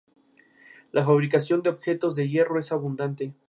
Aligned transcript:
La 0.93 1.05
fabricación 1.05 1.61
de 1.61 1.69
objetos 1.69 2.15
de 2.15 2.27
hierro 2.27 2.57
es 2.57 2.71
abundante. 2.71 3.35